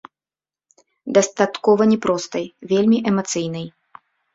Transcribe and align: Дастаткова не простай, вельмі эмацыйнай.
Дастаткова 1.19 1.81
не 1.95 2.01
простай, 2.09 2.51
вельмі 2.77 3.07
эмацыйнай. 3.15 3.75